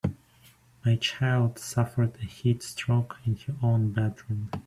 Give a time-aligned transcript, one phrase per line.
[0.83, 4.49] My child suffered a heat stroke in her own bedroom.